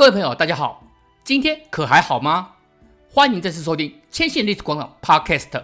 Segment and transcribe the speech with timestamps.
[0.00, 0.82] 各位朋友，大家好，
[1.22, 2.52] 今天可还好吗？
[3.12, 5.62] 欢迎再次收听千信历史广场 Podcast，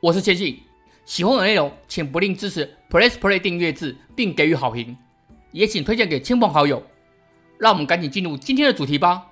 [0.00, 0.62] 我是千信。
[1.04, 4.96] 喜欢我的内容，请不吝支持 Press Play 订阅制，并给予好评，
[5.52, 6.82] 也请推荐给亲朋好友。
[7.58, 9.26] 让我们赶紧进入今天的主题吧。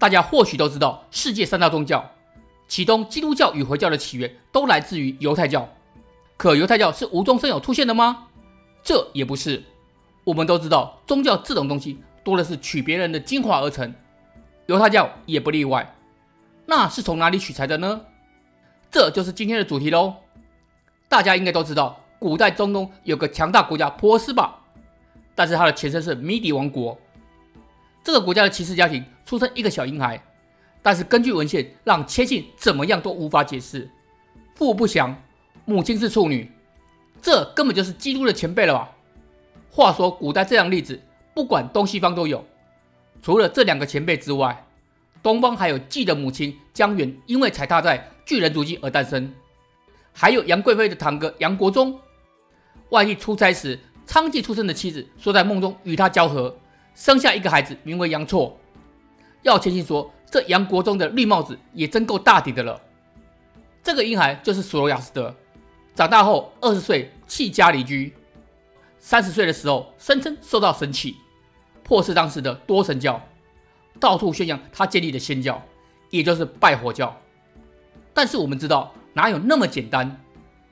[0.00, 2.10] 大家或许都知道，世界三大宗教，
[2.66, 5.68] 其中基督教与回教的起源都来自于犹太教。
[6.36, 8.26] 可犹太教是无中生有出现的吗？
[8.82, 9.62] 这也不是。
[10.24, 13.94] 我们都知道，宗教这种东西多的是取别人的精华而成，
[14.66, 15.94] 犹太教也不例外。
[16.66, 18.00] 那是从哪里取材的呢？
[18.90, 20.14] 这就是今天的主题喽。
[21.08, 24.58] 大家应该都知道，古代中东有个强大国家波斯吧？
[25.34, 26.98] 但是它的前身是米底王国。
[28.02, 30.22] 这个国家的骑士家庭出生一个小婴孩，
[30.82, 33.90] 但是根据文献，让千信怎么样都无法解释。
[34.54, 35.22] 父不详，
[35.64, 36.50] 母亲是处女，
[37.20, 38.90] 这根本就是基督的前辈了吧？
[39.70, 41.00] 话说，古代这样例子，
[41.34, 42.44] 不管东西方都有。
[43.20, 44.66] 除了这两个前辈之外，
[45.22, 49.26] 东方还有季的母亲江原，因为踩踏在巨人足迹而诞生；
[50.12, 51.98] 还有杨贵妃的堂哥杨国忠，
[52.90, 56.54] 外地出差时，娼妓出身的妻子说在梦中与他交合，
[56.94, 58.58] 生下一个孩子，名为杨错。
[59.40, 62.80] 要千信说，这杨国忠的绿帽子也真够大顶的了。
[63.82, 65.34] 这个婴孩就是索罗亚斯德，
[65.94, 68.12] 长大后二十岁弃家离居。
[68.98, 71.16] 三十岁的时候，声称受到神启，
[71.84, 73.20] 迫使当时的多神教
[74.00, 75.62] 到处宣扬他建立的仙教，
[76.10, 77.16] 也就是拜火教。
[78.12, 80.20] 但是我们知道，哪有那么简单？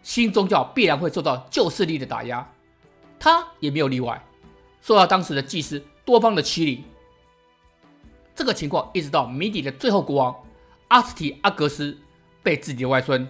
[0.02, 2.50] 新宗教必然会受到旧势力的打压，
[3.20, 4.20] 他也没有例外，
[4.80, 6.82] 受到当时的祭司多方的欺凌。
[8.34, 10.34] 这个情况一直到米底的最后国王
[10.88, 11.96] 阿斯提阿格斯
[12.42, 13.28] 被自己的外孙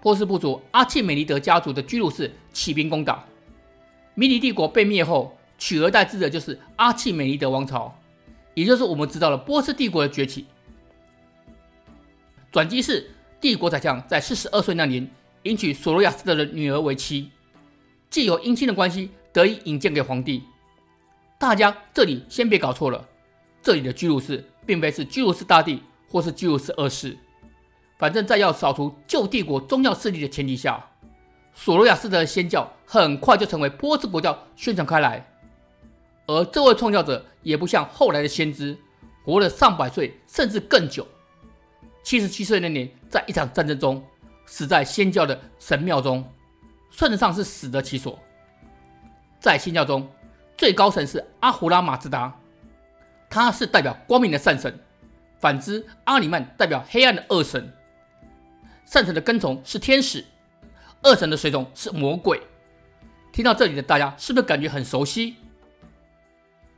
[0.00, 3.24] 波斯部族阿契美尼德家族的居鲁士起兵攻打。
[4.14, 7.94] 米底帝国被灭后，取而代之的就是阿契美尼德王朝，
[8.54, 10.46] 也就是我们知道了波斯帝国的崛起。
[12.52, 15.08] 转机是帝国宰相在四十二岁那年
[15.42, 17.30] 迎娶索罗亚斯德的女儿为妻，
[18.08, 20.42] 既有姻亲的关系得以引荐给皇帝。
[21.38, 23.06] 大家这里先别搞错了，
[23.62, 27.16] 这里的居鲁士并非是居鲁士大帝或是居鲁士二世，
[27.98, 30.84] 反正在要扫除旧帝国宗教势力的前提下。
[31.52, 35.26] 索罗亚斯德的仙教很快就成为波斯国教宣传开来，
[36.26, 38.76] 而这位创教者也不像后来的先知，
[39.24, 41.06] 活了上百岁甚至更久。
[42.02, 44.04] 七十七岁那年，在一场战争中
[44.44, 46.24] 死在仙教的神庙中，
[46.90, 48.18] 算得上是死得其所。
[49.40, 50.08] 在仙教中，
[50.56, 52.36] 最高神是阿胡拉马兹达，
[53.28, 54.72] 他是代表光明的善神；
[55.38, 57.72] 反之，阿里曼代表黑暗的恶神。
[58.84, 60.24] 善神的跟从是天使。
[61.02, 62.40] 恶神的随从是魔鬼。
[63.32, 65.36] 听到这里的大家是不是感觉很熟悉？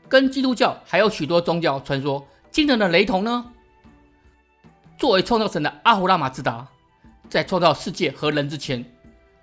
[0.08, 3.52] 跟基督教还有许多宗教传说惊人的雷同呢？
[4.96, 6.66] 作为创造神的阿胡拉马兹达，
[7.28, 8.84] 在创造世界和人之前，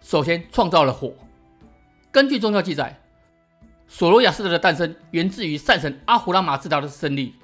[0.01, 1.13] 首先创造了火。
[2.11, 2.99] 根据宗教记载，
[3.87, 7.35] 索罗亚斯德的诞生源自于善神阿胡拉马兹达的胜利。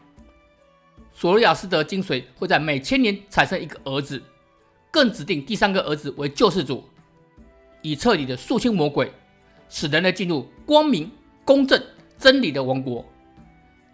[1.13, 4.21] 索罗亚斯德精髓会在每千年产生一个儿子，
[4.89, 6.83] 更指定第三个儿子为救世主。
[7.83, 9.11] 以彻底的肃清魔鬼，
[9.69, 11.11] 使人类进入光明、
[11.45, 11.81] 公正、
[12.21, 13.03] 真理的王国。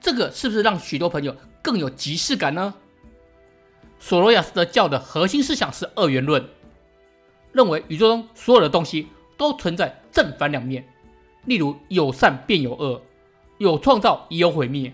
[0.01, 2.75] 这个是不是让许多朋友更有即视感呢？
[3.99, 6.45] 索罗亚斯德教的核心思想是二元论，
[7.53, 9.07] 认为宇宙中所有的东西
[9.37, 10.85] 都存在正反两面，
[11.45, 13.01] 例如有善便有恶，
[13.57, 14.93] 有创造也有毁灭。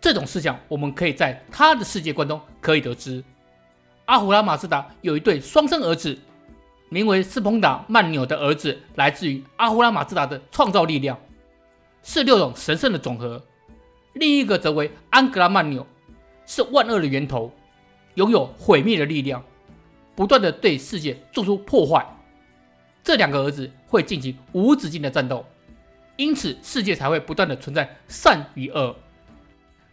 [0.00, 3.24] 这种思想我们可以在他的世界观中可以得知。
[4.04, 6.18] 阿胡拉马兹达有一对双生儿子。
[6.88, 11.18] 名为斯彭达曼纽的儿子来自于阿胡拉马兹达的创造力量，
[12.02, 13.40] 是六种神圣的总和；
[14.14, 15.86] 另一个则为安格拉曼纽，
[16.46, 17.52] 是万恶的源头，
[18.14, 19.44] 拥有毁灭的力量，
[20.14, 22.04] 不断地对世界做出破坏。
[23.04, 25.44] 这两个儿子会进行无止境的战斗，
[26.16, 28.94] 因此世界才会不断的存在善与恶，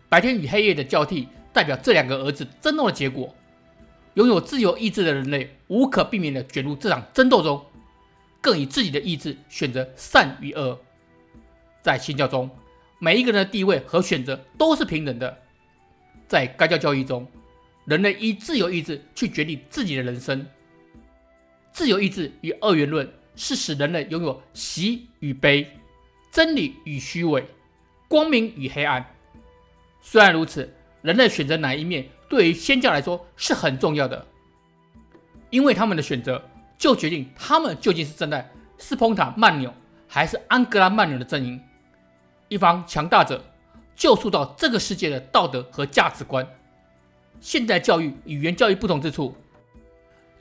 [0.10, 3.34] 白天与黑夜的交替，代表这两个儿子争斗的结果。
[4.16, 7.64] 拥有自由意志的人类无可避免地卷入这场争斗中，
[8.42, 10.78] 更以自己的意志选择善与恶。
[11.82, 12.50] 在新教中，
[13.00, 15.38] 每一个人的地位和选择都是平等的。
[16.28, 17.26] 在该教教义中，
[17.86, 20.46] 人类以自由意志去决定自己的人生。
[21.72, 25.66] 自由意志与二元论是使人类拥有喜与悲、
[26.32, 27.46] 真理与虚伪、
[28.08, 29.06] 光明与黑暗。
[30.02, 30.72] 虽然如此，
[31.02, 32.08] 人类选择哪一面？
[32.28, 34.28] 对于仙教来说是很重要的，
[35.50, 36.44] 因为他们的选择
[36.78, 38.48] 就决定他们究竟是站在
[38.78, 39.74] 斯彭塔曼纽
[40.08, 41.60] 还是安格拉曼纽的阵营。
[42.50, 43.44] 一方强大者
[43.96, 46.46] 救赎到这个世界的道德和价值观。
[47.40, 49.34] 现代教育与原教育不同之处，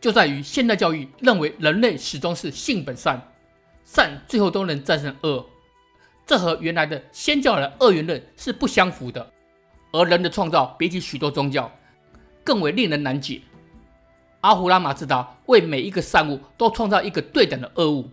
[0.00, 3.22] 就在于现代教育认为人类始终是性本善，
[3.84, 5.46] 善最后都能战胜恶，
[6.26, 9.32] 这和原来的先教的二元论是不相符的。
[9.92, 11.70] 而人的创造比起许多宗教，
[12.42, 13.40] 更为令人难解。
[14.40, 18.10] 阿胡拉马自达为每一个善物都创造一个对等的恶物，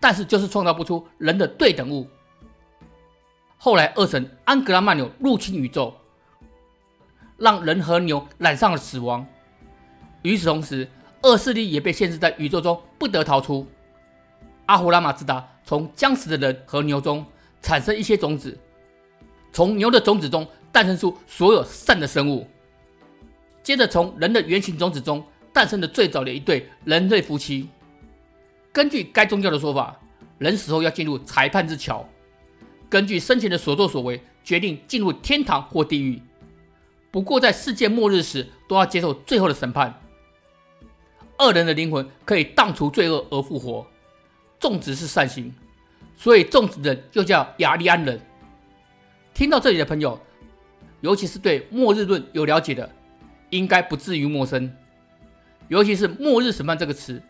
[0.00, 2.08] 但是就是创造不出人的对等物。
[3.56, 5.94] 后来恶神安格拉曼纽入侵宇宙，
[7.36, 9.26] 让人和牛染上了死亡。
[10.22, 10.88] 与此同时，
[11.22, 13.66] 恶势力也被限制在宇宙中，不得逃出。
[14.66, 17.24] 阿胡拉马自达从将死的人和牛中
[17.62, 18.58] 产生一些种子，
[19.52, 22.46] 从牛的种子中诞生出所有善的生物。
[23.62, 27.68] 接着从人的原型种子中诞生了最早的一对人类夫妻。
[28.72, 29.98] 根据该宗教的说法，
[30.38, 32.06] 人死后要进入裁判之桥，
[32.96, 36.18] 根据生前的所作所为决定进入天堂或地狱。
[37.10, 40.02] 不过在世界末日时都要接受最后的审判。
[41.38, 43.86] 恶人的灵魂可以荡除罪恶而复活。
[44.58, 45.52] 种植是善行，
[46.16, 48.18] 所以种植人就叫雅利安人。
[49.34, 50.18] 听到这里的朋友，
[51.02, 52.90] 尤其是对末日论有了解的。
[53.50, 54.72] 应该不至于陌生，
[55.68, 57.22] 尤其是“末日审判”这个词，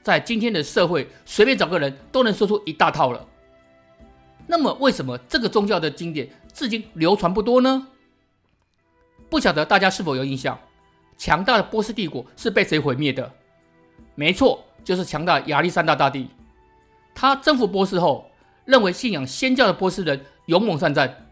[0.00, 3.26] 在今天的社会，随便找个人都能说出一大套了。
[4.46, 7.88] 那么，为什么这个宗教的经典至今流传不多呢？
[9.30, 10.58] 不晓得大家是否有印象，
[11.16, 13.32] 强大的波斯帝国是被谁毁灭的？
[14.14, 16.28] 没错，就是强大亚历山大大帝。
[17.14, 18.30] 他征服波斯后，
[18.64, 21.26] 认为信仰先教的波斯人勇猛善战，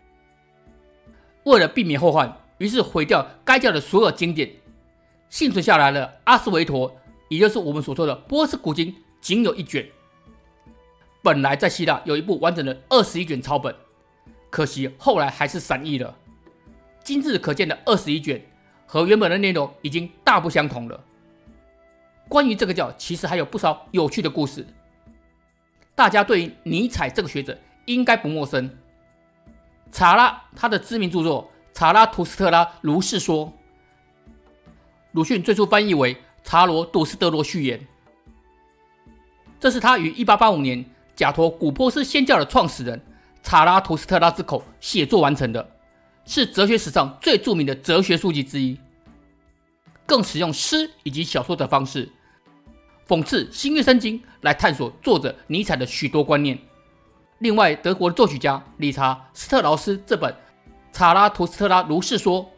[1.44, 2.36] 为了避免后患。
[2.58, 4.48] 于是毁掉该教的所有经典，
[5.28, 6.96] 幸存下来的阿斯维陀，
[7.28, 9.84] 也就是我们所说的波斯古经，仅有一卷。
[11.22, 13.74] 本来在希腊有一部完整的二十一卷抄本，
[14.50, 16.14] 可惜后来还是散佚了。
[17.04, 18.44] 今日可见的二十一卷，
[18.86, 21.04] 和原本的内容已经大不相同了。
[22.28, 24.66] 关于这个教，其实还有不少有趣的故事。
[25.94, 28.68] 大家对于尼采这个学者应该不陌生，
[29.92, 31.48] 查拉他的知名著作。
[31.74, 33.50] 查拉图斯特拉如是说，
[35.12, 36.14] 鲁迅最初翻译为
[36.44, 37.78] 《查罗杜斯德罗序言》，
[39.58, 40.84] 这是他于1885年
[41.22, 43.00] 假托古波斯先教的创始人
[43.44, 45.70] 查拉图斯特拉之口写作完成的，
[46.24, 48.76] 是哲学史上最著名的哲学书籍之一。
[50.04, 52.10] 更使用诗以及小说的方式，
[53.06, 56.58] 讽刺新约圣经，来探索作者尼采的许多观念。
[57.38, 60.34] 另外，德国的作曲家理查斯特劳斯这本。
[60.90, 62.50] 查拉图斯特拉如是说，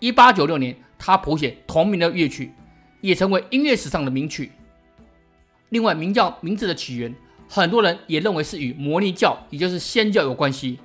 [0.00, 2.52] 一八九六年，他谱写同名的乐曲，
[3.00, 4.50] 也成为音乐史上的名曲。
[5.68, 7.14] 另外，名叫名字的起源，
[7.48, 10.78] 很多人也认为是与摩尼教，也就是先教有关系。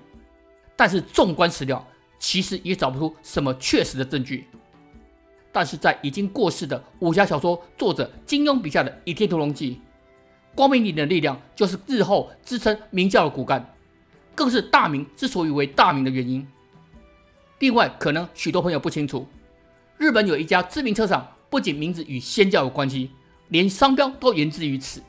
[0.75, 1.85] 但是，纵观史料，
[2.19, 4.47] 其实也找不出什么确实的证据。
[5.51, 9.75] 但是在已经过世的武侠小说作者金庸笔下的《倚天屠龙记》，
[10.55, 13.75] 光明顶的力量就是日后支撑明教的骨干，
[14.35, 16.47] 更是大明之所以为大明的原因。
[17.59, 19.27] 另外，可能许多朋友不清楚，
[19.97, 23.09] 日本有一家知名车厂，不仅名字与仙教有关系，
[23.49, 25.01] 连商标都源自于此。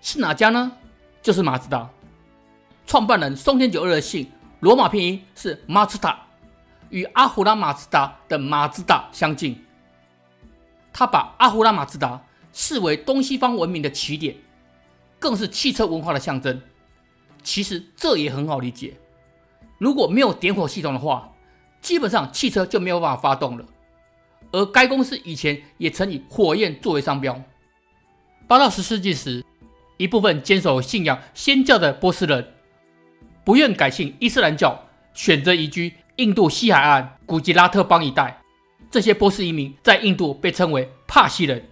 [0.00, 0.72] 是哪家呢？
[1.22, 1.88] 就是马自达。
[2.86, 4.30] 创办人松田久二的姓
[4.60, 6.26] 罗马拼音是马自达，
[6.90, 9.64] 与阿胡拉马自达的马自达相近。
[10.92, 14.36] 他把阿胡拉马自达视为东西方文明的起点，
[15.18, 16.60] 更是汽车文化的象征。
[17.42, 18.96] 其实这也很好理解，
[19.78, 21.30] 如果没有点火系统的话。
[21.80, 23.64] 基本上汽车就没有办法发动了，
[24.50, 27.40] 而该公司以前也曾以火焰作为商标。
[28.48, 29.44] 八到十世纪时，
[29.98, 32.54] 一部分坚守信仰先教的波斯人
[33.44, 38.40] 不愿改信伊斯兰教，选择移居印度西海岸古吉拉特邦一带。
[38.90, 41.62] 这些波斯移民在印度被称为帕西人，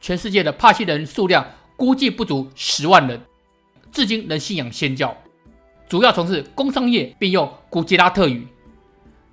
[0.00, 1.46] 全世界的帕西人数量
[1.76, 3.20] 估计不足十万人，
[3.90, 5.16] 至今仍信仰先教，
[5.88, 8.46] 主要从事工商业，并用古吉拉特语。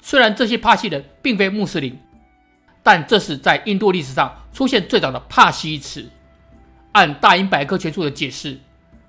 [0.01, 1.97] 虽然这些帕西人并非穆斯林，
[2.81, 6.09] 但这是在印度历史上出现最早的帕西一词。
[6.91, 8.57] 按大英百科全书的解释，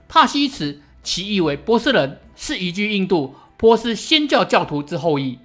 [0.09, 5.39] 帕西一词其意为波斯人，是移居印度波斯先教教徒之后裔。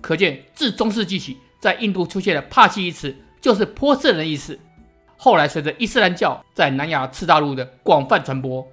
[0.00, 4.58] 可见自中世纪起，在印度出现的帕西一词就是波斯人的意思。
[5.16, 8.66] 后来随着伊斯兰教在南亚次大陆的广泛传播，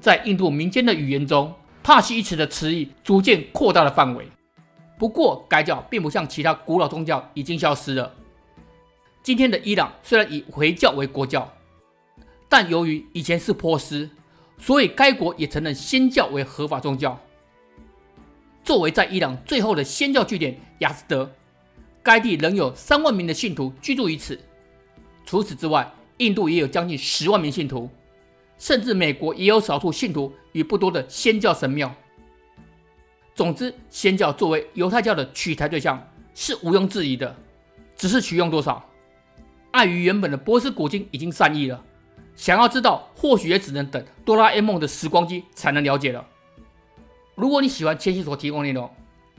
[0.00, 1.52] 在印度民间的语言中，
[1.82, 4.26] 帕西一词的词义逐渐扩大了范围。
[4.96, 8.14] 不过，该教并不像其他古老宗教已经消失了。
[9.22, 11.52] 今天的伊朗虽然以回教为国教，
[12.56, 14.08] 但由于以前是波斯，
[14.58, 17.20] 所以该国也承认先教为合法宗教。
[18.62, 21.28] 作为在伊朗最后的祆教据点雅兹德，
[22.00, 24.38] 该地仍有三万名的信徒居住于此。
[25.26, 27.90] 除此之外，印度也有将近十万名信徒，
[28.56, 31.92] 甚至美国也有少数信徒与不多的祆教神庙。
[33.34, 36.00] 总之，祆教作为犹太教的取材对象
[36.36, 37.34] 是毋庸置疑的，
[37.96, 38.88] 只是取用多少，
[39.72, 41.84] 碍于原本的波斯古经已经善意了。
[42.36, 46.26] 想要知道，或许也只能等哆啦 A 梦的时光机才能了解了。
[47.34, 48.90] 如果你喜欢千玺所提供的内容，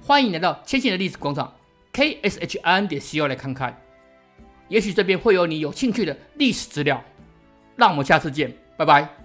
[0.02, 1.54] 欢迎来到千玺的历史广场
[1.92, 3.82] k s h i n 点 c o 来看看，
[4.68, 7.04] 也许这边会有你有兴趣的历史资料。
[7.76, 9.25] 让我们下次见，拜拜。